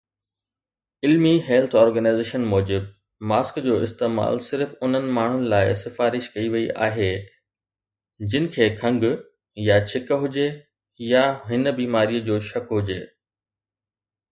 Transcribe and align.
المي 1.07 1.33
health 1.49 1.75
organization 1.81 2.45
موجب، 2.53 2.87
mask 3.31 3.59
جو 3.67 3.75
استعمال 3.89 4.39
صرف 4.47 4.73
انهن 4.87 5.05
ماڻهن 5.19 5.45
لاءِ 5.53 5.77
سفارش 5.83 6.31
ڪئي 6.39 6.47
وئي 6.55 6.65
آهي 6.87 7.11
جن 8.33 8.49
کي 8.57 8.69
کنگهه 8.83 9.69
يا 9.69 9.79
ڇڪ 9.95 10.19
هجي 10.27 10.47
يا 11.13 11.23
هن 11.53 11.77
بيماريءَ 11.85 12.27
جو 12.33 12.43
شڪ 12.51 12.77
هجي. 12.83 13.01